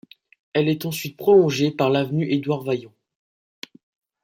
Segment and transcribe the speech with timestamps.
[0.53, 2.95] Elle est ensuite prolongée par l'avenue Edouard-Vaillant.